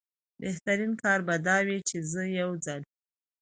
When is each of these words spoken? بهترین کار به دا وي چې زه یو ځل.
بهترین 0.41 0.93
کار 1.01 1.19
به 1.27 1.35
دا 1.47 1.57
وي 1.67 1.79
چې 1.89 1.97
زه 2.11 2.21
یو 2.39 2.49
ځل. 2.65 2.81